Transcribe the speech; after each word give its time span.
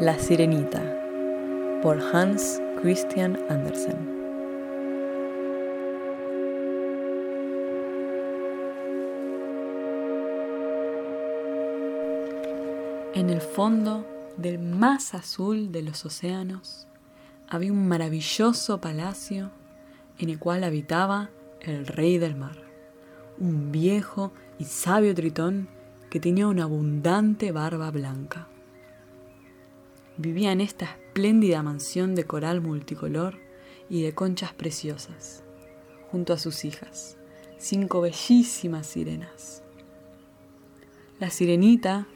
La 0.00 0.18
Sirenita 0.18 0.80
por 1.82 2.00
Hans 2.00 2.58
Christian 2.80 3.38
Andersen. 3.50 3.98
En 13.12 13.28
el 13.28 13.42
fondo 13.42 14.06
del 14.38 14.58
más 14.58 15.12
azul 15.12 15.70
de 15.70 15.82
los 15.82 16.06
océanos 16.06 16.86
había 17.46 17.70
un 17.70 17.86
maravilloso 17.86 18.80
palacio 18.80 19.50
en 20.16 20.30
el 20.30 20.38
cual 20.38 20.64
habitaba 20.64 21.28
el 21.60 21.86
rey 21.86 22.16
del 22.16 22.36
mar, 22.36 22.56
un 23.38 23.70
viejo 23.70 24.32
y 24.58 24.64
sabio 24.64 25.14
tritón 25.14 25.68
que 26.08 26.20
tenía 26.20 26.46
una 26.46 26.62
abundante 26.62 27.52
barba 27.52 27.90
blanca. 27.90 28.46
Vivía 30.22 30.52
en 30.52 30.60
esta 30.60 30.84
espléndida 30.84 31.62
mansión 31.62 32.14
de 32.14 32.24
coral 32.24 32.60
multicolor 32.60 33.38
y 33.88 34.02
de 34.02 34.14
conchas 34.14 34.52
preciosas, 34.52 35.42
junto 36.10 36.34
a 36.34 36.38
sus 36.38 36.66
hijas, 36.66 37.16
cinco 37.56 38.02
bellísimas 38.02 38.86
sirenas. 38.86 39.62
La 41.20 41.30
sirenita, 41.30 42.06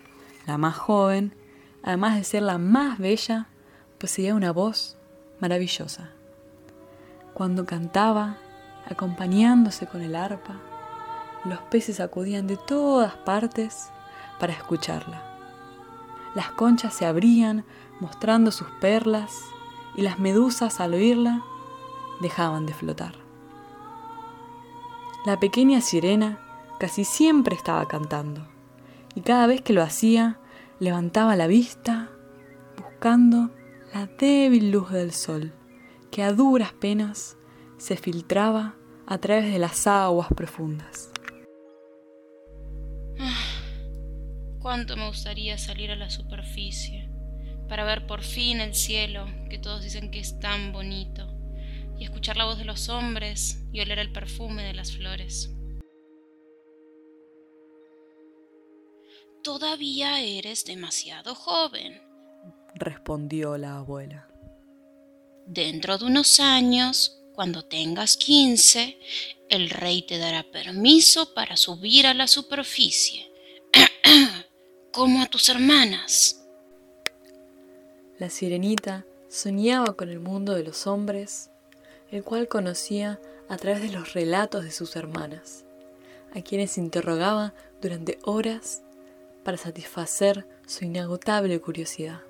la 0.46 0.58
más 0.58 0.76
joven, 0.76 1.34
además 1.82 2.16
de 2.16 2.24
ser 2.24 2.42
la 2.42 2.58
más 2.58 2.98
bella, 2.98 3.48
poseía 3.96 4.34
una 4.34 4.52
voz 4.52 4.98
maravillosa. 5.40 6.10
Cuando 7.32 7.64
cantaba, 7.64 8.36
acompañándose 8.86 9.86
con 9.86 10.02
el 10.02 10.14
arpa, 10.14 10.60
los 11.46 11.60
peces 11.70 12.00
acudían 12.00 12.46
de 12.48 12.58
todas 12.58 13.14
partes 13.14 13.88
para 14.38 14.52
escucharla. 14.52 15.30
Las 16.34 16.50
conchas 16.50 16.92
se 16.92 17.06
abrían 17.06 17.64
mostrando 18.00 18.50
sus 18.50 18.68
perlas 18.80 19.44
y 19.96 20.02
las 20.02 20.18
medusas 20.18 20.80
al 20.80 20.94
oírla 20.94 21.42
dejaban 22.20 22.66
de 22.66 22.74
flotar. 22.74 23.14
La 25.24 25.40
pequeña 25.40 25.80
sirena 25.80 26.38
casi 26.78 27.04
siempre 27.04 27.56
estaba 27.56 27.86
cantando 27.88 28.46
y 29.14 29.20
cada 29.20 29.46
vez 29.46 29.62
que 29.62 29.72
lo 29.72 29.82
hacía 29.82 30.38
levantaba 30.80 31.36
la 31.36 31.46
vista 31.46 32.10
buscando 32.76 33.50
la 33.94 34.06
débil 34.06 34.70
luz 34.70 34.90
del 34.90 35.12
sol 35.12 35.52
que 36.10 36.22
a 36.22 36.32
duras 36.32 36.72
penas 36.72 37.36
se 37.78 37.96
filtraba 37.96 38.74
a 39.06 39.18
través 39.18 39.52
de 39.52 39.58
las 39.58 39.86
aguas 39.86 40.28
profundas. 40.34 41.10
Cuánto 44.60 44.96
me 44.96 45.08
gustaría 45.08 45.58
salir 45.58 45.90
a 45.90 45.96
la 45.96 46.08
superficie 46.08 47.13
para 47.68 47.84
ver 47.84 48.06
por 48.06 48.22
fin 48.22 48.60
el 48.60 48.74
cielo, 48.74 49.26
que 49.48 49.58
todos 49.58 49.82
dicen 49.82 50.10
que 50.10 50.20
es 50.20 50.38
tan 50.40 50.72
bonito, 50.72 51.26
y 51.98 52.04
escuchar 52.04 52.36
la 52.36 52.44
voz 52.44 52.58
de 52.58 52.64
los 52.64 52.88
hombres 52.88 53.62
y 53.72 53.80
oler 53.80 53.98
el 53.98 54.12
perfume 54.12 54.62
de 54.62 54.74
las 54.74 54.92
flores. 54.92 55.50
Todavía 59.42 60.20
eres 60.20 60.64
demasiado 60.64 61.34
joven, 61.34 62.00
respondió 62.74 63.58
la 63.58 63.76
abuela. 63.76 64.28
Dentro 65.46 65.98
de 65.98 66.06
unos 66.06 66.40
años, 66.40 67.20
cuando 67.34 67.64
tengas 67.64 68.16
quince, 68.16 68.98
el 69.48 69.68
rey 69.68 70.02
te 70.02 70.18
dará 70.18 70.44
permiso 70.44 71.34
para 71.34 71.56
subir 71.56 72.06
a 72.06 72.14
la 72.14 72.26
superficie 72.26 73.30
como 74.92 75.22
a 75.22 75.26
tus 75.26 75.48
hermanas. 75.48 76.43
La 78.18 78.30
sirenita 78.30 79.04
soñaba 79.28 79.94
con 79.94 80.08
el 80.08 80.20
mundo 80.20 80.54
de 80.54 80.62
los 80.62 80.86
hombres, 80.86 81.50
el 82.12 82.22
cual 82.22 82.46
conocía 82.46 83.20
a 83.48 83.56
través 83.56 83.82
de 83.82 83.90
los 83.90 84.12
relatos 84.12 84.62
de 84.62 84.70
sus 84.70 84.94
hermanas, 84.94 85.64
a 86.32 86.40
quienes 86.40 86.78
interrogaba 86.78 87.54
durante 87.82 88.20
horas 88.22 88.82
para 89.42 89.56
satisfacer 89.56 90.46
su 90.64 90.84
inagotable 90.84 91.60
curiosidad, 91.60 92.20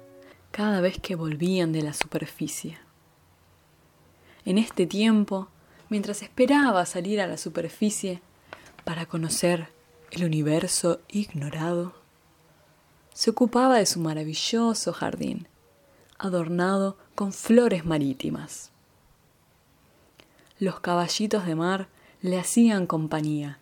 cada 0.53 0.81
vez 0.81 0.99
que 0.99 1.17
volvían 1.17 1.73
de 1.73 1.83
la 1.83 1.93
superficie. 1.93 2.79
En 4.47 4.57
este 4.57 4.87
tiempo, 4.87 5.49
mientras 5.91 6.23
esperaba 6.23 6.87
salir 6.87 7.21
a 7.21 7.27
la 7.27 7.37
superficie 7.37 8.23
para 8.85 9.05
conocer 9.05 9.69
el 10.11 10.25
universo 10.25 11.01
ignorado, 11.09 11.95
se 13.13 13.31
ocupaba 13.31 13.79
de 13.79 13.87
su 13.87 14.01
maravilloso 14.01 14.93
jardín, 14.93 15.47
adornado 16.19 16.97
con 17.15 17.33
flores 17.33 17.85
marítimas. 17.85 18.71
Los 20.59 20.81
caballitos 20.81 21.47
de 21.47 21.55
mar 21.55 21.89
le 22.23 22.39
hacían 22.39 22.87
compañía 22.87 23.59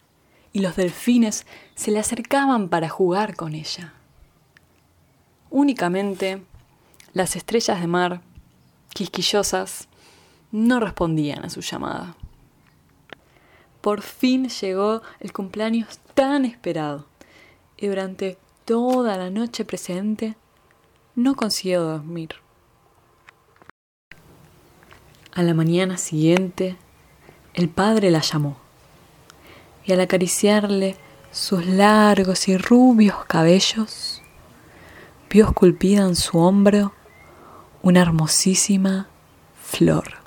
y 0.52 0.60
los 0.60 0.76
delfines 0.76 1.46
se 1.74 1.90
le 1.90 1.98
acercaban 1.98 2.68
para 2.68 2.88
jugar 2.88 3.36
con 3.36 3.54
ella. 3.54 3.94
Únicamente 5.50 6.42
las 7.12 7.36
estrellas 7.36 7.80
de 7.80 7.86
mar, 7.86 8.22
quisquillosas, 8.94 9.88
no 10.50 10.80
respondían 10.80 11.44
a 11.44 11.50
su 11.50 11.60
llamada. 11.60 12.16
Por 13.80 14.02
fin 14.02 14.48
llegó 14.48 15.02
el 15.20 15.32
cumpleaños 15.32 15.98
tan 16.14 16.44
esperado 16.44 17.06
y 17.76 17.88
durante 17.88 18.38
toda 18.64 19.16
la 19.16 19.28
noche 19.28 19.64
presente 19.64 20.36
no 21.14 21.34
consiguió 21.34 21.82
dormir. 21.82 22.36
A 25.32 25.42
la 25.42 25.54
mañana 25.54 25.96
siguiente, 25.96 26.76
el 27.54 27.68
padre 27.68 28.10
la 28.10 28.20
llamó 28.20 28.56
y 29.84 29.92
al 29.92 30.00
acariciarle 30.00 30.96
sus 31.30 31.66
largos 31.66 32.48
y 32.48 32.56
rubios 32.56 33.24
cabellos, 33.26 34.20
vio 35.30 35.46
esculpida 35.46 36.02
en 36.02 36.16
su 36.16 36.38
hombro 36.38 36.92
una 37.82 38.02
hermosísima 38.02 39.08
flor. 39.62 40.18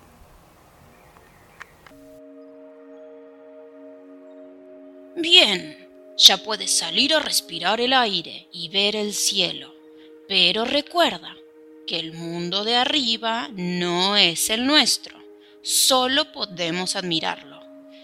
Bien, 5.15 5.87
ya 6.17 6.37
puedes 6.37 6.77
salir 6.77 7.13
a 7.13 7.19
respirar 7.19 7.79
el 7.79 7.93
aire 7.93 8.47
y 8.51 8.69
ver 8.69 8.95
el 8.95 9.13
cielo. 9.13 9.74
Pero 10.27 10.65
recuerda 10.65 11.35
que 11.87 11.99
el 11.99 12.13
mundo 12.13 12.63
de 12.63 12.75
arriba 12.75 13.49
no 13.55 14.17
es 14.17 14.49
el 14.49 14.65
nuestro. 14.65 15.17
Solo 15.61 16.31
podemos 16.31 16.95
admirarlo. 16.95 17.59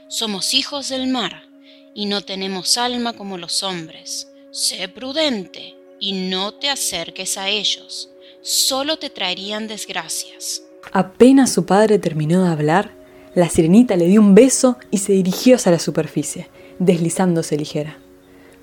Somos 0.07 0.53
hijos 0.53 0.89
del 0.89 1.07
mar 1.07 1.47
y 1.93 2.05
no 2.05 2.21
tenemos 2.21 2.77
alma 2.77 3.13
como 3.13 3.37
los 3.37 3.63
hombres. 3.63 4.27
Sé 4.51 4.87
prudente 4.87 5.75
y 5.99 6.13
no 6.13 6.53
te 6.53 6.69
acerques 6.69 7.37
a 7.37 7.49
ellos. 7.49 8.09
Solo 8.41 8.97
te 8.97 9.09
traerían 9.09 9.67
desgracias. 9.67 10.63
Apenas 10.91 11.53
su 11.53 11.65
padre 11.65 11.99
terminó 11.99 12.43
de 12.43 12.49
hablar, 12.49 12.91
la 13.35 13.49
sirenita 13.49 13.95
le 13.95 14.07
dio 14.07 14.19
un 14.19 14.35
beso 14.35 14.77
y 14.89 14.97
se 14.97 15.13
dirigió 15.13 15.55
hacia 15.55 15.71
la 15.71 15.79
superficie 15.79 16.49
deslizándose 16.81 17.57
ligera. 17.57 17.97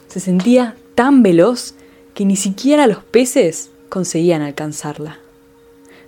Se 0.08 0.18
sentía 0.20 0.76
tan 0.94 1.22
veloz 1.22 1.74
que 2.18 2.24
ni 2.24 2.34
siquiera 2.34 2.88
los 2.88 3.04
peces 3.04 3.70
conseguían 3.88 4.42
alcanzarla. 4.42 5.20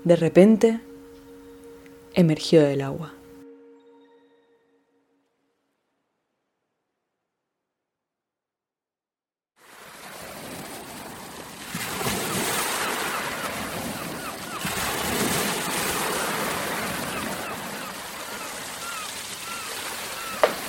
De 0.03 0.17
repente, 0.17 0.81
emergió 2.15 2.63
del 2.63 2.81
agua. 2.81 3.13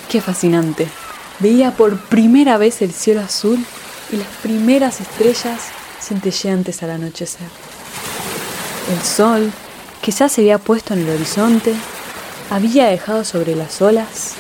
Qué 0.08 0.22
fascinante, 0.22 0.88
Veía 1.40 1.72
por 1.72 2.00
primera 2.02 2.60
vez 2.60 2.84
el 2.84 2.92
cielo 2.92 3.22
azul 3.22 3.66
y 4.12 4.18
las 4.18 4.28
primeras 4.42 5.02
estrellas 5.02 5.62
centelleantes 6.00 6.84
al 6.84 6.92
anochecer. 6.92 7.48
El 8.92 9.02
sol, 9.02 9.52
que 10.02 10.12
ya 10.12 10.28
se 10.28 10.42
había 10.42 10.58
puesto 10.58 10.94
en 10.94 11.02
el 11.02 11.10
horizonte, 11.10 11.74
había 12.50 12.88
dejado 12.88 13.24
sobre 13.24 13.56
las 13.56 13.82
olas 13.82 14.34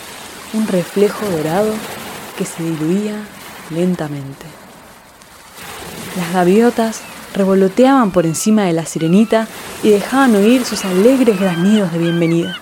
un 0.54 0.68
reflejo 0.68 1.26
dorado 1.26 1.74
que 2.38 2.46
se 2.46 2.64
diluía 2.64 3.16
lentamente. 3.70 4.46
Las 6.18 6.34
gaviotas 6.34 7.02
revoloteaban 7.34 8.12
por 8.12 8.26
encima 8.26 8.64
de 8.64 8.74
la 8.74 8.86
sirenita 8.86 9.48
y 9.82 9.90
dejaban 9.90 10.36
oír 10.36 10.66
sus 10.66 10.84
alegres 10.84 11.40
granidos 11.40 11.94
de 11.94 12.00
bienvenida. 12.00 12.60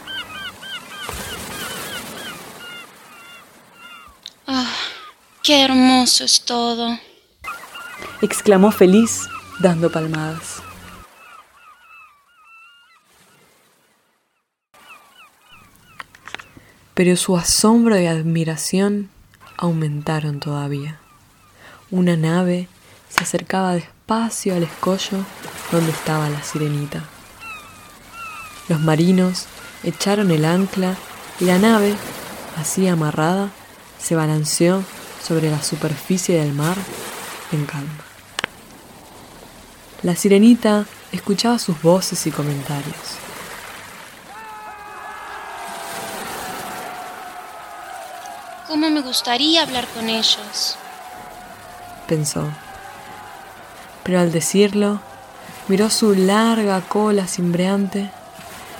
¡Qué 5.50 5.64
hermoso 5.64 6.26
es 6.26 6.42
todo! 6.42 7.00
exclamó 8.22 8.72
feliz, 8.72 9.28
dando 9.60 9.92
palmadas. 9.92 10.62
Pero 16.94 17.16
su 17.16 17.36
asombro 17.36 18.00
y 18.00 18.06
admiración 18.06 19.10
aumentaron 19.58 20.40
todavía. 20.40 21.00
Una 21.90 22.16
nave 22.16 22.68
se 23.10 23.24
acercaba 23.24 23.74
despacio 23.74 24.54
al 24.54 24.62
escollo 24.62 25.26
donde 25.72 25.90
estaba 25.90 26.30
la 26.30 26.44
sirenita. 26.44 27.06
Los 28.68 28.80
marinos 28.82 29.48
echaron 29.82 30.30
el 30.30 30.46
ancla 30.46 30.96
y 31.40 31.46
la 31.46 31.58
nave, 31.58 31.96
así 32.56 32.88
amarrada, 32.88 33.50
se 33.98 34.16
balanceó 34.16 34.84
sobre 35.22 35.50
la 35.50 35.62
superficie 35.62 36.40
del 36.40 36.54
mar 36.54 36.78
en 37.52 37.66
calma. 37.66 38.04
La 40.04 40.16
sirenita 40.16 40.86
escuchaba 41.12 41.60
sus 41.60 41.82
voces 41.82 42.26
y 42.28 42.32
comentarios. 42.32 42.96
¿Cómo 48.68 48.90
me 48.90 49.02
gustaría 49.02 49.64
hablar 49.64 49.88
con 49.88 50.10
ellos? 50.10 50.78
Pensó. 52.08 52.48
Pero 54.04 54.20
al 54.20 54.32
decirlo, 54.32 55.02
miró 55.68 55.90
su 55.90 56.14
larga 56.14 56.82
cola 56.82 57.28
cimbreante 57.28 58.12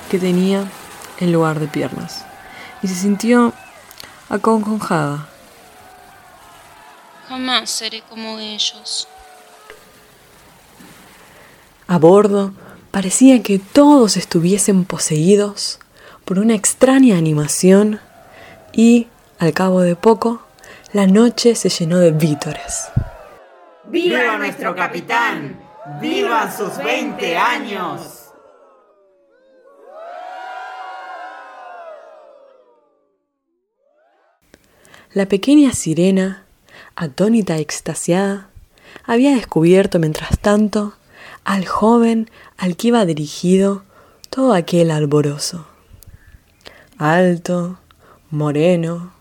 que 0.10 0.20
tenía 0.20 0.66
en 1.20 1.32
lugar 1.32 1.60
de 1.60 1.68
piernas 1.68 2.26
y 2.82 2.88
se 2.88 2.96
sintió 2.96 3.54
aconconjada. 4.30 5.29
Jamás 7.30 7.70
seré 7.70 8.02
como 8.10 8.40
ellos. 8.40 9.08
A 11.86 12.00
bordo 12.00 12.54
parecía 12.90 13.44
que 13.44 13.60
todos 13.60 14.18
estuviesen 14.18 14.84
poseídos 14.84 15.80
por 16.26 16.40
una 16.40 16.56
extraña 16.56 17.20
animación 17.20 18.00
y, 18.74 19.08
al 19.38 19.54
cabo 19.54 19.82
de 19.82 19.96
poco, 19.96 20.42
la 20.92 21.06
noche 21.06 21.54
se 21.54 21.70
llenó 21.70 22.00
de 22.00 22.12
vítores. 22.12 22.90
¡Viva 23.86 24.36
nuestro 24.40 24.76
capitán! 24.76 25.60
¡Viva 26.02 26.52
sus 26.52 26.78
20 26.78 27.38
años! 27.38 28.32
La 35.14 35.28
pequeña 35.28 35.74
sirena, 35.74 36.46
atónita 37.00 37.58
y 37.58 37.62
extasiada, 37.62 38.50
había 39.06 39.34
descubierto 39.34 40.00
mientras 40.00 40.38
tanto 40.38 40.96
al 41.46 41.66
joven 41.66 42.30
al 42.58 42.76
que 42.76 42.90
iba 42.90 43.06
dirigido 43.06 43.84
todo 44.30 44.54
aquel 44.54 44.92
alborozo. 44.92 45.66
Alto, 46.98 47.80
moreno, 48.30 49.14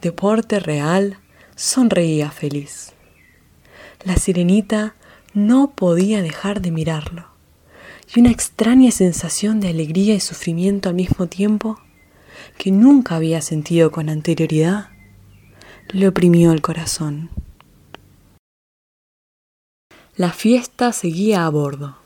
de 0.00 0.12
porte 0.12 0.60
real, 0.60 1.18
sonreía 1.56 2.30
feliz. 2.30 2.92
La 4.04 4.16
sirenita 4.16 4.94
no 5.32 5.72
podía 5.74 6.22
dejar 6.22 6.60
de 6.60 6.70
mirarlo, 6.70 7.26
y 8.14 8.20
una 8.20 8.30
extraña 8.30 8.92
sensación 8.92 9.58
de 9.58 9.70
alegría 9.70 10.14
y 10.14 10.20
sufrimiento 10.20 10.88
al 10.88 10.94
mismo 10.94 11.26
tiempo, 11.26 11.80
que 12.58 12.70
nunca 12.70 13.16
había 13.16 13.42
sentido 13.42 13.90
con 13.90 14.08
anterioridad, 14.08 14.93
le 15.88 16.08
oprimió 16.08 16.52
el 16.52 16.60
corazón. 16.60 17.30
La 20.16 20.30
fiesta 20.30 20.92
seguía 20.92 21.44
a 21.44 21.48
bordo, 21.48 21.96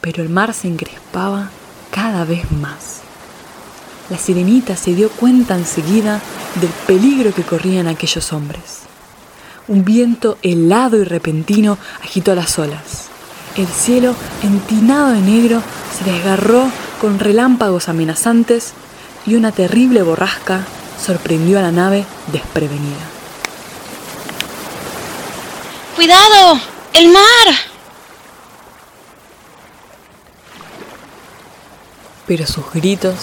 pero 0.00 0.22
el 0.22 0.28
mar 0.28 0.54
se 0.54 0.68
encrespaba 0.68 1.50
cada 1.90 2.24
vez 2.24 2.50
más. 2.52 3.00
La 4.10 4.18
sirenita 4.18 4.76
se 4.76 4.94
dio 4.94 5.10
cuenta 5.10 5.56
enseguida 5.56 6.20
del 6.60 6.70
peligro 6.86 7.32
que 7.34 7.42
corrían 7.42 7.86
aquellos 7.86 8.32
hombres. 8.32 8.80
Un 9.68 9.84
viento 9.84 10.38
helado 10.42 10.98
y 10.98 11.04
repentino 11.04 11.78
agitó 12.02 12.34
las 12.34 12.58
olas. 12.58 13.08
El 13.56 13.66
cielo, 13.66 14.14
entinado 14.42 15.12
de 15.12 15.20
negro, 15.20 15.62
se 15.96 16.10
desgarró 16.10 16.70
con 17.00 17.18
relámpagos 17.18 17.88
amenazantes 17.88 18.72
y 19.26 19.34
una 19.34 19.52
terrible 19.52 20.02
borrasca 20.02 20.66
sorprendió 21.00 21.58
a 21.58 21.62
la 21.62 21.72
nave 21.72 22.04
desprevenida. 22.32 23.12
¡Cuidado! 25.94 26.60
¡El 26.92 27.08
mar! 27.08 27.54
Pero 32.26 32.46
sus 32.46 32.72
gritos, 32.72 33.14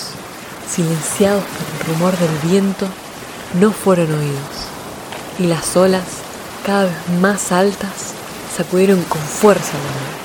silenciados 0.70 1.44
por 1.44 1.80
el 1.80 1.94
rumor 1.94 2.18
del 2.18 2.50
viento, 2.50 2.88
no 3.60 3.72
fueron 3.72 4.14
oídos, 4.14 4.68
y 5.40 5.44
las 5.48 5.76
olas, 5.76 6.04
cada 6.66 6.84
vez 6.84 7.10
más 7.20 7.52
altas, 7.52 8.14
sacudieron 8.56 9.02
con 9.04 9.22
fuerza 9.22 9.74
la 9.74 9.80
nave. 9.80 10.20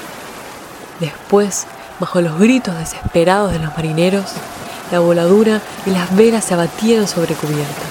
Después, 1.01 1.67
bajo 1.99 2.21
los 2.21 2.39
gritos 2.39 2.77
desesperados 2.77 3.53
de 3.53 3.61
los 3.61 3.75
marineros, 3.75 4.33
la 4.91 5.01
voladura 5.01 5.61
y 5.87 5.91
las 5.91 6.15
velas 6.15 6.45
se 6.45 6.55
abatieron 6.55 7.09
sobre 7.09 7.35
cubierta, 7.35 7.83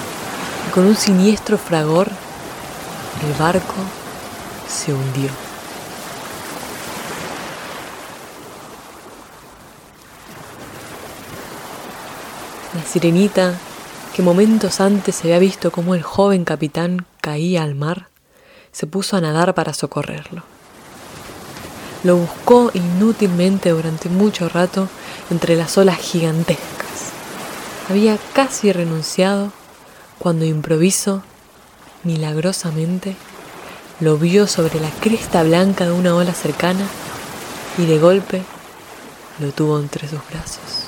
y 0.68 0.70
con 0.72 0.86
un 0.86 0.96
siniestro 0.96 1.58
fragor, 1.58 2.08
el 3.26 3.32
barco 3.38 3.74
se 4.68 4.92
hundió. 4.92 5.30
La 12.74 12.82
sirenita, 12.82 13.54
que 14.14 14.22
momentos 14.22 14.80
antes 14.80 15.14
se 15.14 15.28
había 15.28 15.38
visto 15.38 15.70
cómo 15.70 15.94
el 15.94 16.02
joven 16.02 16.44
capitán 16.44 17.06
caía 17.20 17.62
al 17.62 17.74
mar, 17.74 18.08
se 18.72 18.86
puso 18.88 19.16
a 19.16 19.20
nadar 19.20 19.54
para 19.54 19.72
socorrerlo. 19.72 20.42
Lo 22.02 22.16
buscó 22.16 22.70
inútilmente 22.74 23.70
durante 23.70 24.08
mucho 24.08 24.48
rato 24.48 24.88
entre 25.30 25.56
las 25.56 25.78
olas 25.78 25.98
gigantescas. 25.98 26.73
Había 27.88 28.16
casi 28.32 28.72
renunciado 28.72 29.52
cuando 30.18 30.46
improviso, 30.46 31.22
milagrosamente, 32.02 33.14
lo 34.00 34.16
vio 34.16 34.46
sobre 34.46 34.80
la 34.80 34.90
cresta 34.90 35.42
blanca 35.42 35.84
de 35.84 35.92
una 35.92 36.14
ola 36.14 36.32
cercana 36.32 36.86
y 37.76 37.84
de 37.84 37.98
golpe 37.98 38.42
lo 39.38 39.52
tuvo 39.52 39.78
entre 39.78 40.08
sus 40.08 40.20
brazos. 40.30 40.84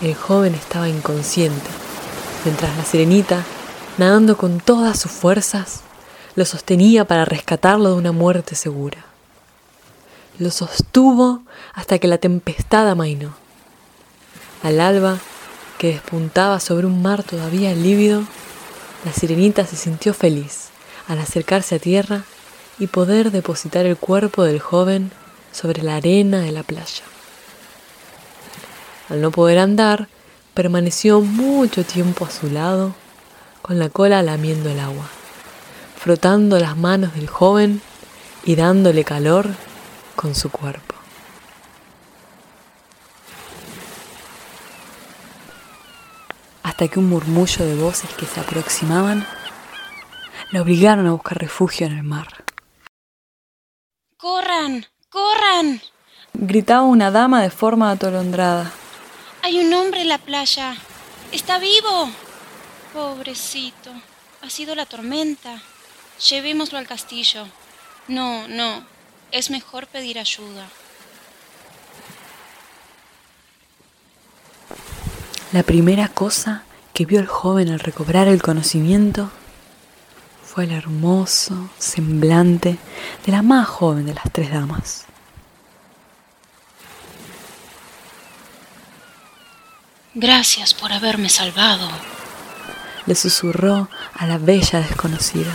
El 0.00 0.14
joven 0.14 0.54
estaba 0.54 0.88
inconsciente, 0.88 1.70
mientras 2.44 2.76
la 2.76 2.84
sirenita, 2.84 3.44
nadando 3.98 4.36
con 4.36 4.60
todas 4.60 4.98
sus 4.98 5.10
fuerzas, 5.10 5.80
lo 6.34 6.44
sostenía 6.44 7.06
para 7.06 7.24
rescatarlo 7.24 7.90
de 7.90 7.96
una 7.96 8.12
muerte 8.12 8.54
segura. 8.54 9.04
Lo 10.38 10.50
sostuvo 10.50 11.42
hasta 11.74 11.98
que 11.98 12.08
la 12.08 12.18
tempestad 12.18 12.88
amainó. 12.88 13.45
Al 14.62 14.80
alba, 14.80 15.18
que 15.78 15.88
despuntaba 15.88 16.60
sobre 16.60 16.86
un 16.86 17.02
mar 17.02 17.22
todavía 17.22 17.74
lívido, 17.74 18.22
la 19.04 19.12
sirenita 19.12 19.66
se 19.66 19.76
sintió 19.76 20.14
feliz 20.14 20.68
al 21.08 21.18
acercarse 21.18 21.76
a 21.76 21.78
tierra 21.78 22.24
y 22.78 22.88
poder 22.88 23.30
depositar 23.30 23.86
el 23.86 23.96
cuerpo 23.96 24.42
del 24.42 24.60
joven 24.60 25.12
sobre 25.52 25.82
la 25.82 25.96
arena 25.96 26.40
de 26.40 26.52
la 26.52 26.62
playa. 26.62 27.04
Al 29.08 29.20
no 29.20 29.30
poder 29.30 29.58
andar, 29.58 30.08
permaneció 30.54 31.20
mucho 31.20 31.84
tiempo 31.84 32.24
a 32.24 32.30
su 32.30 32.50
lado, 32.50 32.94
con 33.62 33.78
la 33.78 33.88
cola 33.88 34.22
lamiendo 34.22 34.70
el 34.70 34.80
agua, 34.80 35.08
frotando 35.98 36.58
las 36.58 36.76
manos 36.76 37.14
del 37.14 37.28
joven 37.28 37.80
y 38.44 38.56
dándole 38.56 39.04
calor 39.04 39.48
con 40.16 40.34
su 40.34 40.50
cuerpo. 40.50 40.95
Hasta 46.76 46.88
que 46.88 46.98
un 46.98 47.08
murmullo 47.08 47.64
de 47.64 47.74
voces 47.74 48.10
que 48.18 48.26
se 48.26 48.38
aproximaban 48.38 49.26
le 50.50 50.60
obligaron 50.60 51.06
a 51.06 51.12
buscar 51.12 51.38
refugio 51.38 51.86
en 51.86 51.96
el 51.96 52.02
mar. 52.02 52.44
¡Corran! 54.18 54.84
¡Corran! 55.08 55.80
Gritaba 56.34 56.82
una 56.82 57.10
dama 57.10 57.40
de 57.40 57.48
forma 57.48 57.90
atolondrada. 57.90 58.70
Hay 59.40 59.58
un 59.58 59.72
hombre 59.72 60.02
en 60.02 60.10
la 60.10 60.18
playa. 60.18 60.76
Está 61.32 61.58
vivo. 61.58 62.10
Pobrecito. 62.92 63.90
Ha 64.42 64.50
sido 64.50 64.74
la 64.74 64.84
tormenta. 64.84 65.62
Llevémoslo 66.28 66.76
al 66.76 66.86
castillo. 66.86 67.48
No, 68.06 68.46
no. 68.48 68.84
Es 69.32 69.48
mejor 69.48 69.86
pedir 69.86 70.18
ayuda. 70.18 70.68
La 75.52 75.62
primera 75.62 76.08
cosa 76.08 76.64
que 76.92 77.04
vio 77.04 77.20
el 77.20 77.26
joven 77.26 77.70
al 77.70 77.78
recobrar 77.78 78.26
el 78.26 78.42
conocimiento 78.42 79.30
fue 80.42 80.64
el 80.64 80.72
hermoso 80.72 81.70
semblante 81.78 82.78
de 83.24 83.32
la 83.32 83.42
más 83.42 83.68
joven 83.68 84.06
de 84.06 84.14
las 84.14 84.24
tres 84.32 84.50
damas. 84.50 85.04
Gracias 90.14 90.74
por 90.74 90.92
haberme 90.92 91.28
salvado, 91.28 91.88
le 93.04 93.14
susurró 93.14 93.88
a 94.14 94.26
la 94.26 94.38
bella 94.38 94.80
desconocida. 94.80 95.54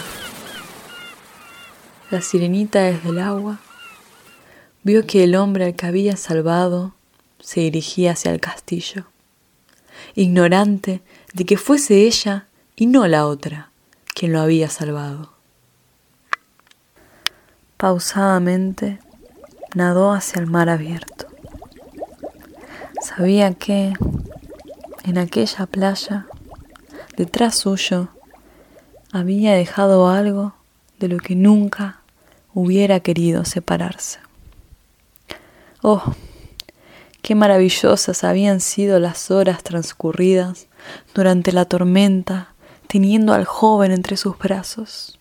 La 2.12 2.22
sirenita 2.22 2.82
desde 2.82 3.10
el 3.10 3.20
agua 3.20 3.60
vio 4.84 5.06
que 5.06 5.24
el 5.24 5.36
hombre 5.36 5.66
al 5.66 5.76
que 5.76 5.88
había 5.88 6.16
salvado 6.16 6.94
se 7.40 7.62
dirigía 7.62 8.12
hacia 8.12 8.32
el 8.32 8.40
castillo, 8.40 9.11
ignorante 10.16 11.02
de 11.34 11.46
que 11.46 11.58
fuese 11.58 12.06
ella 12.06 12.48
y 12.76 12.86
no 12.86 13.08
la 13.08 13.26
otra 13.28 13.70
quien 14.14 14.34
lo 14.34 14.42
había 14.42 14.70
salvado. 14.70 15.32
Pausadamente 17.78 19.00
nadó 19.74 20.12
hacia 20.12 20.40
el 20.40 20.48
mar 20.48 20.70
abierto. 20.70 21.28
Sabía 23.02 23.54
que 23.54 23.94
en 25.04 25.18
aquella 25.18 25.66
playa, 25.66 26.28
detrás 27.18 27.58
suyo, 27.58 28.10
había 29.12 29.54
dejado 29.54 30.08
algo 30.08 30.54
de 31.00 31.08
lo 31.08 31.18
que 31.18 31.36
nunca 31.36 32.02
hubiera 32.54 33.00
querido 33.00 33.46
separarse. 33.46 34.20
Oh, 35.82 36.14
qué 37.32 37.36
maravillosas 37.36 38.26
habían 38.26 38.60
sido 38.60 39.00
las 39.00 39.32
horas 39.32 39.64
transcurridas 39.64 40.68
durante 41.16 41.54
la 41.54 41.64
tormenta, 41.64 42.56
teniendo 42.88 43.32
al 43.32 43.46
joven 43.46 43.94
entre 43.94 44.18
sus 44.18 44.38
brazos. 44.38 45.18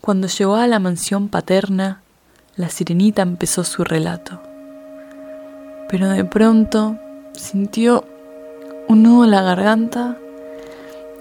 Cuando 0.00 0.28
llegó 0.28 0.54
a 0.54 0.68
la 0.68 0.78
mansión 0.78 1.28
paterna, 1.28 2.02
la 2.54 2.68
sirenita 2.68 3.22
empezó 3.22 3.64
su 3.64 3.82
relato 3.82 4.40
pero 5.88 6.08
de 6.08 6.24
pronto 6.24 7.00
sintió 7.32 8.04
un 8.86 9.02
nudo 9.02 9.24
en 9.24 9.32
la 9.32 9.42
garganta 9.42 10.16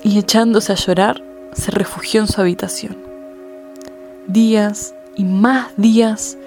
y 0.03 0.19
echándose 0.19 0.73
a 0.73 0.75
llorar 0.75 1.23
se 1.53 1.71
refugió 1.71 2.21
en 2.21 2.27
su 2.27 2.39
habitación. 2.39 2.95
Días 4.27 4.93
y 5.19 5.25
más 5.25 5.73
días 5.75 6.37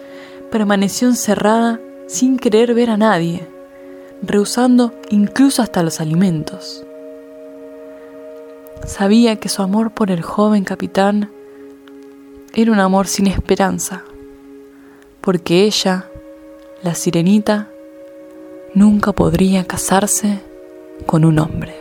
permaneció 0.51 1.07
encerrada 1.07 1.79
sin 2.07 2.39
querer 2.39 2.73
ver 2.73 2.89
a 2.89 2.97
nadie, 2.97 3.47
rehusando 4.23 4.95
incluso 5.11 5.61
hasta 5.61 5.83
los 5.83 6.01
alimentos. 6.01 6.83
Sabía 8.87 9.37
que 9.37 9.51
su 9.51 9.61
amor 9.61 9.93
por 9.93 10.11
el 10.11 10.23
joven 10.23 10.65
capitán 10.65 11.31
era 12.55 12.73
un 12.73 12.81
amor 12.81 13.09
sin 13.09 13.27
esperanza, 13.27 14.05
porque 15.21 15.65
ella, 15.65 16.07
la 16.83 16.95
sirenita, 16.95 17.69
nunca 18.73 19.13
podría 19.13 19.65
casarse 19.65 20.41
con 21.05 21.27
un 21.27 21.39
hombre. 21.39 21.75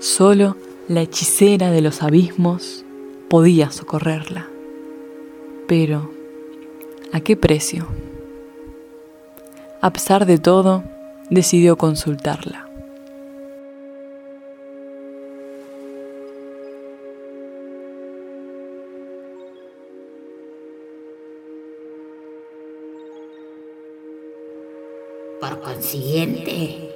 Solo 0.00 0.56
la 0.90 1.02
hechicera 1.02 1.70
de 1.70 1.82
los 1.82 2.02
abismos 2.02 2.84
podía 3.28 3.70
socorrerla. 3.70 4.48
Pero, 5.68 6.10
¿a 7.12 7.20
qué 7.20 7.36
precio? 7.36 7.86
A 9.80 9.92
pesar 9.92 10.26
de 10.26 10.38
todo, 10.38 10.82
decidió 11.30 11.78
consultarla. 11.78 12.68
Por 25.40 25.60
consiguiente, 25.60 26.92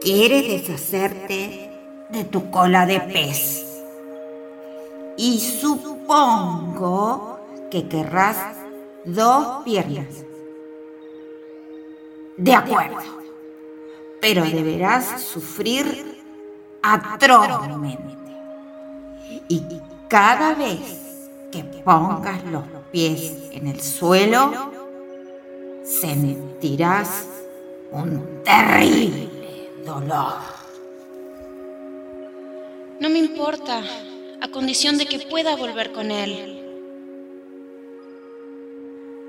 quieres 0.00 0.48
deshacerte 0.48 1.65
de 2.08 2.24
tu 2.24 2.50
cola 2.50 2.86
de 2.86 3.00
pez. 3.00 3.64
Y 5.16 5.40
supongo 5.40 7.40
que 7.70 7.88
querrás 7.88 8.56
dos 9.04 9.64
piernas. 9.64 10.24
De 12.36 12.54
acuerdo, 12.54 12.98
pero 14.20 14.44
deberás 14.44 15.22
sufrir 15.22 16.22
atrozmente. 16.82 18.04
Y 19.48 19.62
cada 20.08 20.54
vez 20.54 21.28
que 21.50 21.64
pongas 21.84 22.44
los 22.44 22.64
pies 22.92 23.50
en 23.52 23.68
el 23.68 23.80
suelo, 23.80 24.70
sentirás 25.82 27.26
un 27.90 28.42
terrible 28.44 29.30
dolor. 29.84 30.55
No 32.98 33.10
me 33.10 33.18
importa, 33.18 33.82
a 34.40 34.48
condición 34.48 34.96
de 34.96 35.04
que 35.04 35.18
pueda 35.18 35.54
volver 35.54 35.92
con 35.92 36.10
él. 36.10 36.62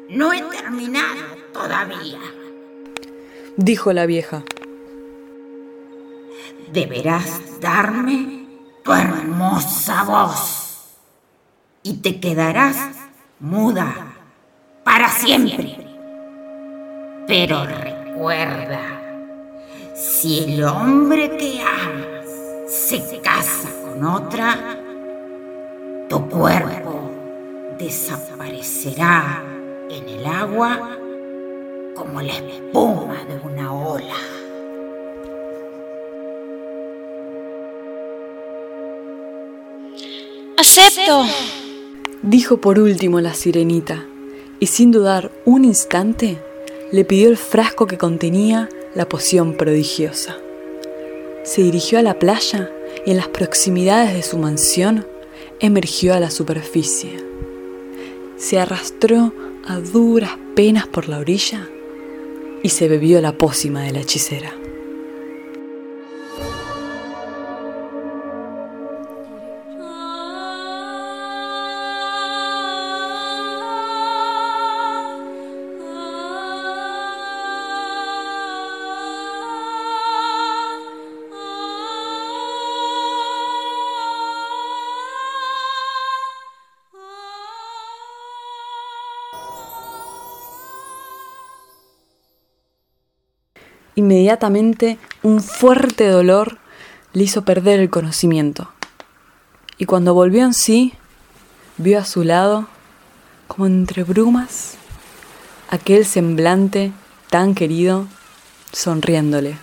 No 0.10 0.32
he 0.32 0.42
terminado 0.42 1.36
todavía, 1.52 2.20
dijo 3.58 3.92
la 3.92 4.06
vieja. 4.06 4.44
Deberás 6.72 7.60
darme 7.60 8.48
tu 8.86 8.94
hermosa 8.94 10.04
voz 10.04 10.96
y 11.84 11.96
te 11.98 12.22
quedarás 12.22 12.78
muda 13.42 14.14
para 14.86 15.10
siempre. 15.10 15.78
Pero 17.28 17.66
recuerda, 17.66 19.02
si 19.94 20.46
el 20.46 20.64
hombre 20.64 21.36
que 21.36 21.62
amas 21.62 22.17
se 22.68 23.20
casa 23.22 23.70
con 23.82 24.04
otra, 24.04 24.78
tu 26.10 26.30
cuerpo 26.30 27.12
desaparecerá 27.80 29.44
en 29.90 30.10
el 30.10 30.26
agua 30.26 30.98
como 31.96 32.22
la 32.22 32.34
espuma 32.34 33.24
de 33.24 33.40
una 33.48 33.74
ola. 33.74 34.16
Acepto, 40.58 41.26
dijo 42.22 42.58
por 42.58 42.80
último 42.80 43.22
la 43.22 43.34
sirenita, 43.34 44.06
y 44.60 44.68
sin 44.68 44.92
dudar 44.92 45.32
un 45.46 45.64
instante 45.64 46.38
le 46.92 47.06
pidió 47.06 47.30
el 47.30 47.38
frasco 47.38 47.88
que 47.88 47.98
contenía 47.98 48.68
la 48.94 49.08
poción 49.08 49.54
prodigiosa. 49.54 50.38
Se 51.48 51.62
dirigió 51.62 51.98
a 51.98 52.02
la 52.02 52.20
playa 52.20 52.70
y 53.06 53.12
en 53.12 53.18
las 53.18 53.30
proximidades 53.30 54.14
de 54.14 54.22
su 54.22 54.38
mansión 54.38 55.08
emergió 55.62 56.14
a 56.14 56.20
la 56.20 56.30
superficie. 56.30 57.24
Se 58.36 58.60
arrastró 58.60 59.34
a 59.66 59.78
duras 59.78 60.32
penas 60.58 60.88
por 60.88 61.08
la 61.08 61.20
orilla 61.20 61.66
y 62.64 62.68
se 62.68 62.90
bebió 62.90 63.22
la 63.22 63.38
pócima 63.38 63.84
de 63.84 63.94
la 63.94 64.02
hechicera. 64.02 64.54
Inmediatamente 93.98 95.00
un 95.24 95.42
fuerte 95.42 96.08
dolor 96.08 96.60
le 97.14 97.24
hizo 97.24 97.42
perder 97.42 97.80
el 97.80 97.90
conocimiento. 97.90 98.70
Y 99.80 99.86
cuando 99.86 100.14
volvió 100.14 100.46
en 100.46 100.54
sí, 100.54 100.94
vio 101.78 101.98
a 101.98 102.06
su 102.06 102.24
lado, 102.24 102.68
como 103.48 103.66
entre 103.66 104.04
brumas, 104.04 104.76
aquel 105.72 106.06
semblante 106.06 106.92
tan 107.32 107.56
querido, 107.56 108.06
sonriéndole. 108.72 109.58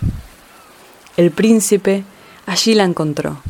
El 1.16 1.30
príncipe 1.30 2.02
allí 2.44 2.74
la 2.74 2.82
encontró, 2.82 3.40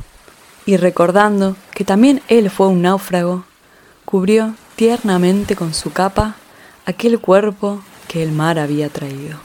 y 0.67 0.77
recordando 0.77 1.57
que 1.73 1.87
también 1.87 2.21
él 2.29 2.51
fue 2.51 2.69
un 2.69 2.83
náufrago, 2.83 3.47
cubrió 4.05 4.55
tiernamente 4.77 5.57
con 5.57 5.73
su 5.73 5.95
capa 5.95 6.37
aquel 6.85 7.21
cuerpo 7.21 7.83
que 8.07 8.23
el 8.23 8.33
mar 8.33 8.59
había 8.59 8.91
traído. 8.91 9.39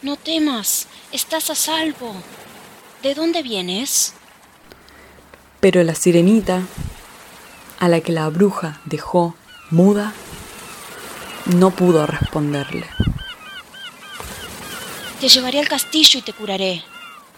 No 0.00 0.14
temas, 0.14 0.86
estás 1.10 1.50
a 1.50 1.56
salvo. 1.56 2.14
¿De 3.02 3.16
dónde 3.16 3.42
vienes? 3.42 4.14
Pero 5.58 5.82
la 5.82 5.96
sirenita, 5.96 6.62
a 7.80 7.88
la 7.88 8.00
que 8.00 8.12
la 8.12 8.28
bruja 8.28 8.80
dejó 8.84 9.34
muda, 9.72 10.12
no 11.46 11.72
pudo 11.72 12.06
responderle. 12.06 12.86
Te 15.20 15.28
llevaré 15.28 15.58
al 15.58 15.68
castillo 15.68 16.20
y 16.20 16.22
te 16.22 16.32
curaré. 16.32 16.84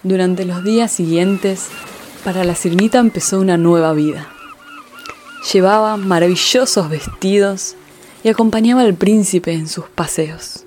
Durante 0.03 0.45
los 0.45 0.63
días 0.63 0.91
siguientes, 0.91 1.69
para 2.23 2.43
la 2.43 2.53
sirenita 2.53 2.99
empezó 2.99 3.39
una 3.39 3.57
nueva 3.57 3.93
vida. 3.93 4.31
Llevaba 5.51 5.97
maravillosos 5.97 6.89
vestidos 6.89 7.75
y 8.23 8.29
acompañaba 8.29 8.81
al 8.81 8.93
príncipe 8.93 9.51
en 9.51 9.67
sus 9.67 9.85
paseos. 9.85 10.63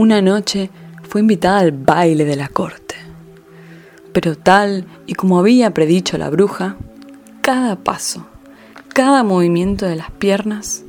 Una 0.00 0.22
noche 0.22 0.70
fue 1.02 1.20
invitada 1.20 1.58
al 1.58 1.72
baile 1.72 2.24
de 2.24 2.34
la 2.34 2.48
corte. 2.48 2.94
Pero 4.14 4.34
tal 4.34 4.86
y 5.04 5.12
como 5.12 5.38
había 5.38 5.74
predicho 5.74 6.16
la 6.16 6.30
bruja, 6.30 6.78
cada 7.42 7.76
paso, 7.76 8.26
cada 8.94 9.22
movimiento 9.24 9.84
de 9.84 9.96
las 9.96 10.10
piernas 10.10 10.84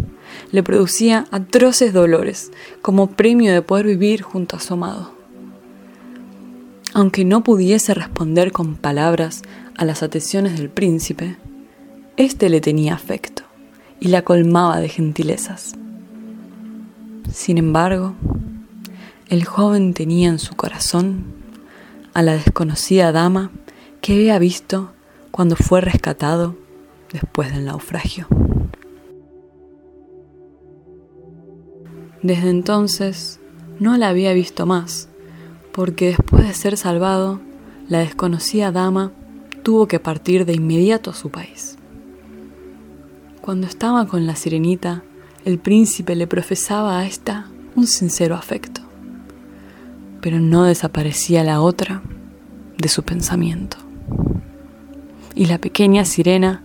le 0.54 0.64
producía 0.64 1.26
atroces 1.30 1.92
dolores 1.92 2.54
como 2.82 3.08
premio 3.08 3.52
de 3.52 3.62
poder 3.62 3.86
vivir 3.88 4.22
junto 4.22 4.56
a 4.56 4.62
su 4.62 4.76
amado. 4.76 5.12
Aunque 6.94 7.26
no 7.26 7.44
pudiese 7.44 7.94
responder 7.94 8.54
con 8.54 8.78
palabras 8.78 9.42
a 9.76 9.84
las 9.84 10.04
atenciones 10.04 10.58
del 10.58 10.70
príncipe, 10.70 11.36
éste 12.16 12.48
le 12.48 12.62
tenía 12.62 12.94
afecto 12.94 13.44
y 14.00 14.08
la 14.08 14.22
colmaba 14.22 14.80
de 14.80 14.88
gentilezas. 14.88 15.74
Sin 17.30 17.58
embargo, 17.58 18.16
el 19.32 19.46
joven 19.46 19.94
tenía 19.94 20.28
en 20.28 20.40
su 20.40 20.58
corazón 20.58 21.24
a 22.14 22.22
la 22.22 22.34
desconocida 22.34 23.14
dama 23.14 23.50
que 24.02 24.12
había 24.12 24.38
visto 24.40 24.92
cuando 25.32 25.56
fue 25.56 25.80
rescatado 25.80 26.58
después 27.14 27.54
del 27.54 27.64
naufragio. 27.64 28.28
Desde 32.22 32.50
entonces 32.50 33.40
no 33.80 33.96
la 33.96 34.10
había 34.10 34.34
visto 34.34 34.66
más, 34.66 35.08
porque 35.72 36.08
después 36.08 36.46
de 36.46 36.54
ser 36.54 36.76
salvado, 36.76 37.40
la 37.88 38.00
desconocida 38.00 38.74
dama 38.74 39.14
tuvo 39.64 39.88
que 39.88 40.02
partir 40.02 40.46
de 40.46 40.56
inmediato 40.56 41.10
a 41.10 41.16
su 41.16 41.30
país. 41.30 41.78
Cuando 43.40 43.66
estaba 43.66 44.08
con 44.08 44.28
la 44.28 44.36
sirenita, 44.36 45.04
el 45.46 45.58
príncipe 45.58 46.18
le 46.18 46.28
profesaba 46.28 47.00
a 47.00 47.06
ésta 47.06 47.50
un 47.78 47.88
sincero 47.88 48.36
afecto, 48.36 48.81
pero 50.22 50.40
no 50.40 50.64
desaparecía 50.64 51.44
la 51.44 51.62
otra 51.62 52.02
de 52.78 52.88
su 52.88 53.04
pensamiento. 53.04 53.78
Y 55.36 55.46
la 55.46 55.58
pequeña 55.58 56.06
sirena, 56.06 56.64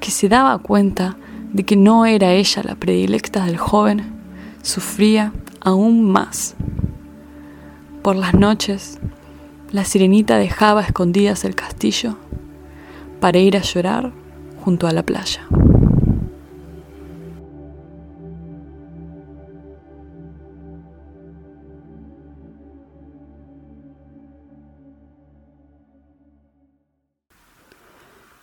que 0.00 0.10
se 0.10 0.28
daba 0.28 0.58
cuenta 0.58 1.16
de 1.52 1.64
que 1.64 1.76
no 1.76 2.06
era 2.06 2.32
ella 2.32 2.62
la 2.64 2.74
predilecta 2.74 3.44
del 3.44 3.58
joven, 3.58 4.02
sufría 4.62 5.32
aún 5.60 6.04
más. 6.10 6.54
Por 8.02 8.16
las 8.16 8.34
noches, 8.34 8.98
la 9.70 9.84
sirenita 9.84 10.38
dejaba 10.38 10.82
escondidas 10.82 11.44
el 11.44 11.54
castillo 11.54 12.16
para 13.20 13.38
ir 13.38 13.56
a 13.56 13.62
llorar 13.62 14.12
junto 14.64 14.86
a 14.86 14.92
la 14.92 15.02
playa. 15.02 15.46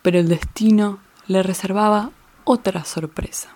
Pero 0.03 0.19
el 0.19 0.27
destino 0.27 0.99
le 1.25 1.41
reservaba 1.41 2.11
otra 2.43 2.85
sorpresa. 2.85 3.49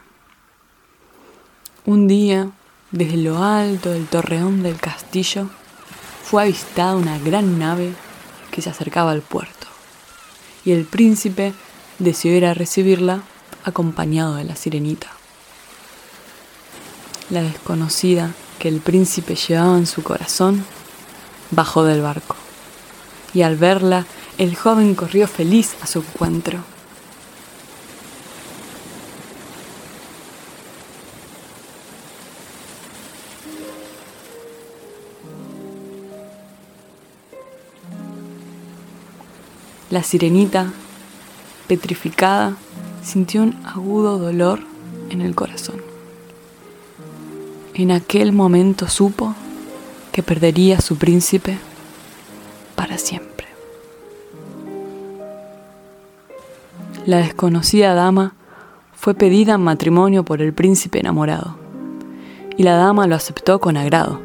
Un 1.86 2.08
día, 2.08 2.50
desde 2.92 3.18
lo 3.18 3.44
alto 3.44 3.92
del 3.92 4.08
torreón 4.08 4.64
del 4.64 4.80
castillo, 4.80 5.50
fue 6.24 6.44
avistada 6.44 6.96
una 6.96 7.20
gran 7.20 7.60
nave 7.60 7.94
que 8.50 8.62
se 8.62 8.70
acercaba 8.70 9.12
al 9.12 9.22
puerto, 9.22 9.68
y 10.66 10.72
el 10.72 10.86
príncipe 10.86 11.54
decidió 12.00 12.38
ir 12.38 12.46
a 12.46 12.54
recibirla 12.54 13.22
acompañado 13.64 14.36
de 14.36 14.46
la 14.46 14.56
sirenita. 14.56 15.12
La 17.30 17.42
desconocida 17.42 18.32
que 18.60 18.70
el 18.70 18.80
príncipe 18.80 19.36
llevaba 19.36 19.78
en 19.78 19.86
su 19.86 20.02
corazón 20.02 20.66
bajó 21.52 21.84
del 21.84 22.02
barco, 22.02 22.36
y 23.38 23.44
al 23.44 23.56
verla 23.56 24.08
el 24.40 24.56
joven 24.56 24.96
corrió 24.96 25.28
feliz 25.28 25.76
a 25.84 25.86
su 25.86 26.00
encuentro. 26.00 26.58
La 39.92 40.02
sirenita, 40.02 40.74
petrificada, 41.68 42.58
sintió 43.04 43.44
un 43.44 43.54
agudo 43.64 44.18
dolor 44.18 44.62
en 45.12 45.22
el 45.22 45.36
corazón. 45.36 45.80
En 47.76 47.92
aquel 47.92 48.34
momento 48.34 48.88
supo 48.88 49.36
que 50.12 50.24
perdería 50.24 50.80
a 50.80 50.82
su 50.82 50.98
príncipe 50.98 51.60
para 52.76 52.98
siempre. 52.98 53.27
La 57.08 57.20
desconocida 57.20 57.94
dama 57.94 58.36
fue 58.92 59.14
pedida 59.14 59.54
en 59.54 59.62
matrimonio 59.62 60.26
por 60.26 60.42
el 60.42 60.54
príncipe 60.54 61.00
enamorado, 61.00 61.56
y 62.58 62.64
la 62.64 62.76
dama 62.76 63.08
lo 63.08 63.16
aceptó 63.16 63.62
con 63.62 63.78
agrado, 63.78 64.20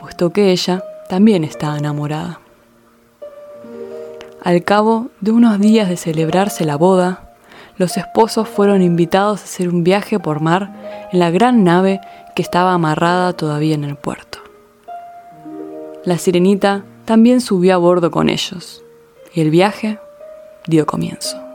puesto 0.00 0.32
que 0.32 0.50
ella 0.50 0.82
también 1.10 1.44
estaba 1.44 1.76
enamorada. 1.76 2.40
Al 4.42 4.64
cabo 4.64 5.08
de 5.20 5.30
unos 5.30 5.60
días 5.60 5.90
de 5.90 5.98
celebrarse 5.98 6.64
la 6.64 6.76
boda, 6.76 7.34
los 7.76 7.98
esposos 7.98 8.48
fueron 8.48 8.80
invitados 8.80 9.42
a 9.42 9.44
hacer 9.44 9.68
un 9.68 9.84
viaje 9.84 10.18
por 10.18 10.40
mar 10.40 10.72
en 11.12 11.18
la 11.18 11.30
gran 11.30 11.64
nave 11.64 12.00
que 12.34 12.40
estaba 12.40 12.72
amarrada 12.72 13.34
todavía 13.34 13.74
en 13.74 13.84
el 13.84 13.96
puerto. 13.96 14.38
La 16.06 16.16
sirenita 16.16 16.82
también 17.04 17.42
subió 17.42 17.74
a 17.74 17.76
bordo 17.76 18.10
con 18.10 18.30
ellos, 18.30 18.82
y 19.34 19.42
el 19.42 19.50
viaje 19.50 19.98
dio 20.66 20.86
comienzo. 20.86 21.45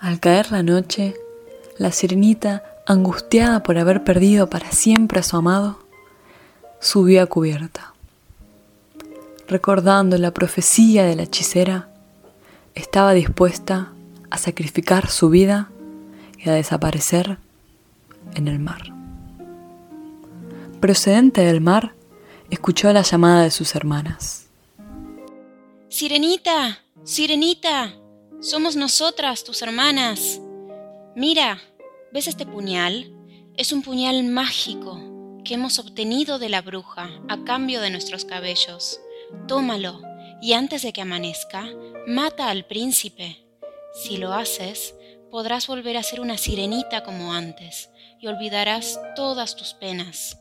Al 0.00 0.20
caer 0.20 0.52
la 0.52 0.62
noche, 0.62 1.16
la 1.76 1.90
sirenita, 1.90 2.62
angustiada 2.86 3.62
por 3.62 3.78
haber 3.78 4.04
perdido 4.04 4.48
para 4.48 4.70
siempre 4.70 5.18
a 5.18 5.22
su 5.24 5.36
amado, 5.36 5.80
subió 6.80 7.22
a 7.22 7.26
cubierta. 7.26 7.94
Recordando 9.48 10.16
la 10.16 10.32
profecía 10.32 11.04
de 11.04 11.16
la 11.16 11.24
hechicera, 11.24 11.88
estaba 12.74 13.12
dispuesta 13.12 13.92
a 14.30 14.38
sacrificar 14.38 15.08
su 15.08 15.30
vida 15.30 15.70
y 16.38 16.48
a 16.48 16.52
desaparecer 16.52 17.38
en 18.34 18.46
el 18.46 18.60
mar. 18.60 18.92
Procedente 20.80 21.40
del 21.40 21.60
mar, 21.60 21.94
escuchó 22.50 22.92
la 22.92 23.02
llamada 23.02 23.42
de 23.42 23.50
sus 23.50 23.74
hermanas. 23.74 24.46
Sirenita, 25.88 26.78
Sirenita, 27.02 27.94
somos 28.40 28.76
nosotras, 28.76 29.44
tus 29.44 29.62
hermanas. 29.62 30.40
Mira, 31.16 31.58
¿ves 32.12 32.28
este 32.28 32.46
puñal? 32.46 33.12
Es 33.56 33.72
un 33.72 33.82
puñal 33.82 34.22
mágico 34.24 35.00
que 35.44 35.54
hemos 35.54 35.78
obtenido 35.78 36.38
de 36.38 36.48
la 36.48 36.62
bruja 36.62 37.10
a 37.28 37.42
cambio 37.44 37.80
de 37.80 37.90
nuestros 37.90 38.24
cabellos. 38.24 39.00
Tómalo 39.46 40.00
y 40.40 40.52
antes 40.52 40.82
de 40.82 40.92
que 40.92 41.02
amanezca, 41.02 41.64
mata 42.06 42.48
al 42.48 42.64
príncipe. 42.64 43.44
Si 43.92 44.16
lo 44.18 44.32
haces, 44.32 44.94
podrás 45.30 45.66
volver 45.66 45.96
a 45.96 46.02
ser 46.02 46.20
una 46.20 46.38
sirenita 46.38 47.02
como 47.02 47.32
antes 47.32 47.90
y 48.20 48.28
olvidarás 48.28 49.00
todas 49.16 49.56
tus 49.56 49.74
penas. 49.74 50.38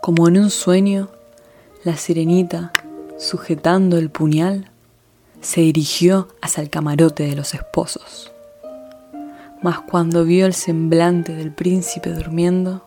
Como 0.00 0.28
en 0.28 0.38
un 0.38 0.50
sueño, 0.50 1.10
la 1.84 1.96
sirenita, 1.96 2.72
sujetando 3.18 3.98
el 3.98 4.10
puñal, 4.10 4.70
se 5.46 5.60
dirigió 5.60 6.26
hacia 6.42 6.60
el 6.60 6.70
camarote 6.70 7.22
de 7.22 7.36
los 7.36 7.54
esposos. 7.54 8.32
Mas 9.62 9.78
cuando 9.78 10.24
vio 10.24 10.44
el 10.44 10.54
semblante 10.54 11.36
del 11.36 11.52
príncipe 11.52 12.10
durmiendo, 12.10 12.84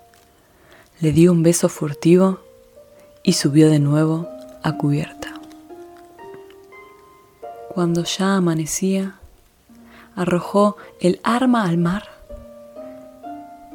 le 1.00 1.14
dio 1.14 1.32
un 1.32 1.42
beso 1.42 1.70
furtivo 1.70 2.42
y 3.24 3.32
subió 3.32 3.70
de 3.70 3.80
nuevo 3.80 4.28
a 4.62 4.74
cubierta. 4.74 5.40
Cuando 7.70 8.04
ya 8.04 8.36
amanecía, 8.36 9.16
arrojó 10.18 10.76
el 11.00 11.22
arma 11.24 11.64
al 11.64 11.78
mar, 11.78 12.10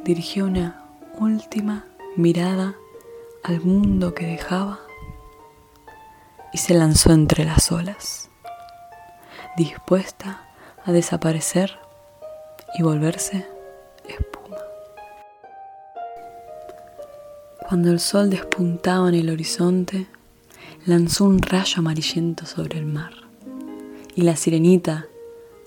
dirigió 0.04 0.44
una 0.44 0.84
última 1.18 1.86
mirada 2.16 2.74
al 3.44 3.62
mundo 3.62 4.12
que 4.12 4.26
dejaba 4.26 4.78
y 6.52 6.58
se 6.58 6.74
lanzó 6.74 7.12
entre 7.12 7.46
las 7.46 7.72
olas, 7.72 8.28
dispuesta 9.56 10.42
a 10.84 10.92
desaparecer 10.92 11.78
y 12.78 12.82
volverse 12.82 13.46
espuma. 14.08 14.58
Cuando 17.68 17.90
el 17.90 18.00
sol 18.00 18.30
despuntaba 18.30 19.08
en 19.08 19.14
el 19.14 19.30
horizonte, 19.30 20.06
lanzó 20.86 21.24
un 21.24 21.40
rayo 21.40 21.78
amarillento 21.78 22.46
sobre 22.46 22.78
el 22.78 22.86
mar, 22.86 23.12
y 24.14 24.22
la 24.22 24.36
sirenita, 24.36 25.06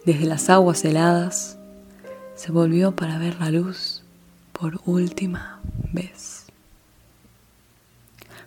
desde 0.05 0.25
las 0.25 0.49
aguas 0.49 0.85
heladas, 0.85 1.57
se 2.35 2.51
volvió 2.51 2.95
para 2.95 3.17
ver 3.17 3.39
la 3.39 3.49
luz 3.49 4.03
por 4.53 4.79
última 4.85 5.59
vez. 5.91 6.45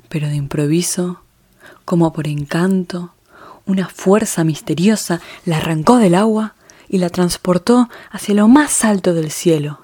Pero 0.09 0.29
de 0.29 0.37
improviso, 0.37 1.21
como 1.85 2.13
por 2.13 2.27
encanto, 2.29 3.15
una 3.71 3.89
fuerza 3.89 4.45
misteriosa 4.45 5.21
la 5.45 5.59
arrancó 5.59 5.97
del 5.97 6.15
agua 6.15 6.55
y 6.89 6.99
la 6.99 7.09
transportó 7.09 7.89
hacia 8.11 8.35
lo 8.35 8.49
más 8.49 8.85
alto 8.85 9.15
del 9.15 9.31
cielo. 9.31 9.81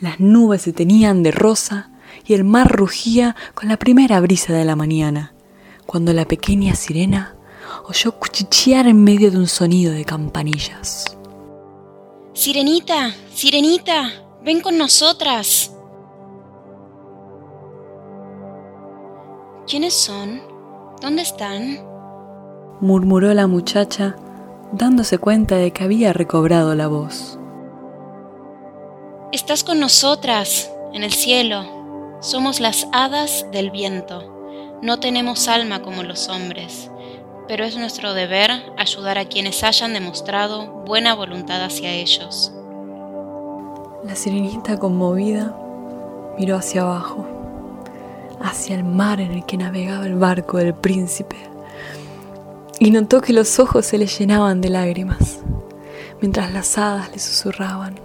Las 0.00 0.18
nubes 0.18 0.62
se 0.62 0.72
tenían 0.72 1.22
de 1.22 1.30
rosa 1.30 1.90
y 2.24 2.34
el 2.34 2.44
mar 2.44 2.70
rugía 2.70 3.36
con 3.54 3.68
la 3.68 3.76
primera 3.76 4.18
brisa 4.20 4.52
de 4.52 4.64
la 4.64 4.76
mañana, 4.76 5.34
cuando 5.84 6.12
la 6.12 6.24
pequeña 6.24 6.74
sirena 6.74 7.34
oyó 7.86 8.12
cuchichear 8.12 8.86
en 8.86 9.04
medio 9.04 9.30
de 9.30 9.36
un 9.36 9.46
sonido 9.46 9.92
de 9.92 10.04
campanillas. 10.04 11.04
Sirenita, 12.32 13.14
Sirenita, 13.34 14.10
ven 14.42 14.60
con 14.60 14.78
nosotras. 14.78 15.72
¿Quiénes 19.66 19.94
son? 19.94 20.40
¿Dónde 21.02 21.22
están? 21.22 21.89
Murmuró 22.80 23.32
la 23.34 23.46
muchacha, 23.46 24.16
dándose 24.72 25.18
cuenta 25.18 25.56
de 25.56 25.72
que 25.72 25.84
había 25.84 26.12
recobrado 26.12 26.74
la 26.74 26.88
voz. 26.88 27.38
Estás 29.32 29.64
con 29.64 29.78
nosotras, 29.78 30.70
en 30.92 31.04
el 31.04 31.12
cielo. 31.12 32.18
Somos 32.20 32.60
las 32.60 32.88
hadas 32.92 33.46
del 33.52 33.70
viento. 33.70 34.78
No 34.82 34.98
tenemos 34.98 35.48
alma 35.48 35.82
como 35.82 36.02
los 36.02 36.28
hombres, 36.28 36.90
pero 37.46 37.64
es 37.64 37.76
nuestro 37.76 38.14
deber 38.14 38.50
ayudar 38.76 39.18
a 39.18 39.24
quienes 39.26 39.62
hayan 39.62 39.92
demostrado 39.92 40.84
buena 40.86 41.14
voluntad 41.14 41.62
hacia 41.62 41.92
ellos. 41.92 42.52
La 44.04 44.16
sirenita 44.16 44.78
conmovida 44.78 45.54
miró 46.38 46.56
hacia 46.56 46.82
abajo, 46.82 47.26
hacia 48.40 48.76
el 48.76 48.84
mar 48.84 49.20
en 49.20 49.32
el 49.32 49.44
que 49.44 49.58
navegaba 49.58 50.06
el 50.06 50.14
barco 50.14 50.56
del 50.56 50.74
príncipe, 50.74 51.36
y 52.80 52.90
notó 52.90 53.20
que 53.20 53.34
los 53.34 53.58
ojos 53.60 53.84
se 53.84 53.98
le 53.98 54.06
llenaban 54.06 54.62
de 54.62 54.70
lágrimas, 54.70 55.40
mientras 56.22 56.50
las 56.50 56.78
hadas 56.78 57.10
le 57.12 57.18
susurraban. 57.18 58.00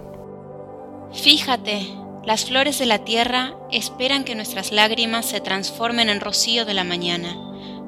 Fíjate, 1.14 1.88
las 2.26 2.44
flores 2.44 2.78
de 2.78 2.84
la 2.84 2.98
tierra 2.98 3.56
esperan 3.72 4.22
que 4.22 4.34
nuestras 4.34 4.72
lágrimas 4.72 5.24
se 5.24 5.40
transformen 5.40 6.10
en 6.10 6.20
rocío 6.20 6.66
de 6.66 6.74
la 6.74 6.84
mañana. 6.84 7.34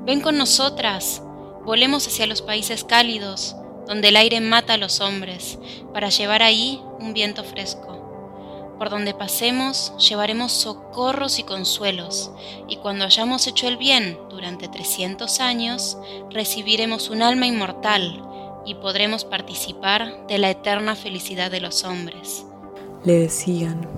Ven 0.06 0.22
con 0.22 0.38
nosotras, 0.38 1.22
volemos 1.62 2.06
hacia 2.06 2.26
los 2.26 2.40
países 2.40 2.84
cálidos, 2.84 3.54
donde 3.86 4.08
el 4.08 4.16
aire 4.16 4.40
mata 4.40 4.74
a 4.74 4.78
los 4.78 5.00
hombres, 5.00 5.58
para 5.92 6.08
llevar 6.08 6.42
ahí 6.42 6.80
un 7.00 7.12
viento 7.12 7.44
fresco. 7.44 7.97
Por 8.78 8.90
donde 8.90 9.12
pasemos 9.12 9.92
llevaremos 9.98 10.52
socorros 10.52 11.38
y 11.38 11.42
consuelos, 11.42 12.30
y 12.68 12.76
cuando 12.76 13.04
hayamos 13.04 13.46
hecho 13.46 13.66
el 13.66 13.76
bien 13.76 14.18
durante 14.30 14.68
300 14.68 15.40
años, 15.40 15.98
recibiremos 16.30 17.10
un 17.10 17.22
alma 17.22 17.46
inmortal 17.46 18.24
y 18.64 18.74
podremos 18.74 19.24
participar 19.24 20.26
de 20.28 20.38
la 20.38 20.50
eterna 20.50 20.94
felicidad 20.94 21.50
de 21.50 21.60
los 21.60 21.84
hombres. 21.84 22.44
Le 23.04 23.14
decían, 23.14 23.88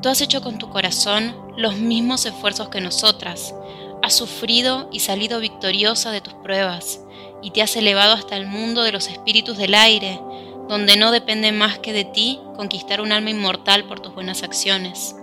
Tú 0.00 0.08
has 0.08 0.20
hecho 0.20 0.42
con 0.42 0.58
tu 0.58 0.68
corazón 0.70 1.36
los 1.56 1.76
mismos 1.76 2.26
esfuerzos 2.26 2.68
que 2.68 2.80
nosotras, 2.80 3.54
has 4.02 4.14
sufrido 4.14 4.88
y 4.90 5.00
salido 5.00 5.38
victoriosa 5.38 6.10
de 6.10 6.20
tus 6.20 6.34
pruebas, 6.34 7.00
y 7.42 7.50
te 7.50 7.62
has 7.62 7.76
elevado 7.76 8.14
hasta 8.14 8.36
el 8.36 8.46
mundo 8.46 8.82
de 8.82 8.92
los 8.92 9.08
espíritus 9.08 9.56
del 9.56 9.74
aire, 9.74 10.20
donde 10.68 10.96
no 10.96 11.10
depende 11.10 11.52
más 11.52 11.78
que 11.78 11.92
de 11.92 12.04
ti 12.04 12.40
conquistar 12.56 13.00
un 13.00 13.12
alma 13.12 13.30
inmortal 13.30 13.84
por 13.84 14.00
tus 14.00 14.14
buenas 14.14 14.42
acciones. 14.42 15.16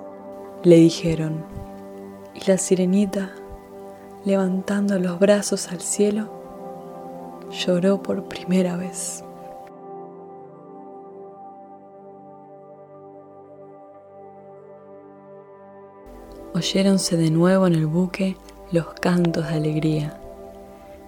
Le 0.64 0.76
dijeron, 0.76 1.46
y 2.36 2.50
la 2.50 2.58
sirenita, 2.58 3.32
levantando 4.26 5.00
los 5.00 5.20
brazos 5.20 5.70
al 5.70 5.82
cielo, 5.82 6.30
lloró 7.52 8.04
por 8.04 8.26
primera 8.26 8.76
vez. 8.76 9.24
Oyéronse 16.54 17.16
de 17.16 17.30
nuevo 17.30 17.68
en 17.68 17.76
el 17.76 17.88
buque 17.88 18.36
los 18.72 18.94
cantos 18.96 19.48
de 19.48 19.56
alegría. 19.56 20.20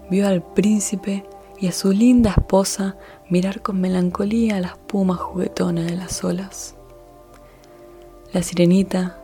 Vio 0.10 0.28
al 0.28 0.42
príncipe 0.42 1.26
y 1.62 1.68
a 1.68 1.72
su 1.72 1.92
linda 1.92 2.32
esposa 2.36 2.96
mirar 3.30 3.62
con 3.62 3.80
melancolía 3.80 4.60
la 4.60 4.70
espuma 4.70 5.16
juguetona 5.16 5.84
de 5.84 5.96
las 5.96 6.24
olas. 6.24 6.76
La 8.34 8.42
sirenita, 8.42 9.18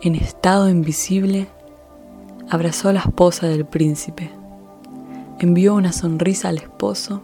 en 0.00 0.14
estado 0.14 0.70
invisible, 0.70 1.46
abrazó 2.48 2.88
a 2.88 2.94
la 2.94 3.00
esposa 3.00 3.48
del 3.48 3.66
príncipe, 3.66 4.30
envió 5.40 5.74
una 5.74 5.92
sonrisa 5.92 6.48
al 6.48 6.56
esposo 6.56 7.20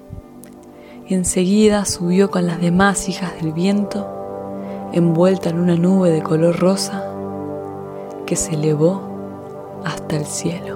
y 1.09 1.15
enseguida 1.15 1.87
subió 1.87 2.31
con 2.31 2.47
las 2.47 2.61
demás 2.61 3.09
hijas 3.09 3.35
del 3.41 3.53
viento, 3.53 4.07
envuelta 4.93 5.49
en 5.49 5.59
una 5.59 5.77
nube 5.77 6.11
de 6.11 6.23
color 6.23 6.59
rosa 6.59 7.11
que 8.27 8.37
se 8.37 8.55
elevó 8.55 9.81
hasta 9.85 10.17
el 10.17 10.27
cielo. 10.27 10.74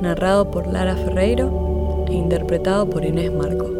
Narrado 0.00 0.50
por 0.50 0.66
Lara 0.66 0.96
Ferreiro 0.96 2.06
e 2.08 2.14
interpretado 2.14 2.86
por 2.86 3.04
Inés 3.04 3.32
Marco. 3.32 3.79